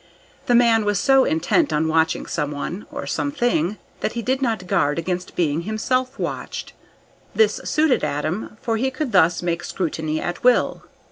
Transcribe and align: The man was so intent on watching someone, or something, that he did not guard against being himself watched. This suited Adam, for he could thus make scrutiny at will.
The 0.47 0.55
man 0.55 0.83
was 0.83 0.97
so 0.99 1.25
intent 1.25 1.71
on 1.71 1.87
watching 1.87 2.25
someone, 2.25 2.87
or 2.91 3.05
something, 3.05 3.77
that 3.99 4.13
he 4.13 4.23
did 4.23 4.41
not 4.41 4.65
guard 4.65 4.97
against 4.97 5.35
being 5.35 5.61
himself 5.61 6.17
watched. 6.17 6.73
This 7.35 7.61
suited 7.65 8.03
Adam, 8.03 8.57
for 8.63 8.77
he 8.77 8.89
could 8.89 9.11
thus 9.11 9.43
make 9.43 9.63
scrutiny 9.63 10.19
at 10.19 10.43
will. 10.43 10.83